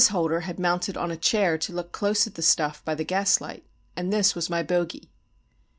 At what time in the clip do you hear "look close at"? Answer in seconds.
1.73-2.33